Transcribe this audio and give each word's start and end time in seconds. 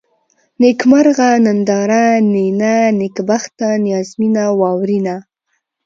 نېکمرغه، 0.61 1.29
ننداره، 1.45 2.05
نينه، 2.33 2.75
نېکبخته، 2.99 3.67
نيازمنه، 3.83 4.43
واورېنه 4.59 5.15